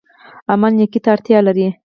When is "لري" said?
1.47-1.67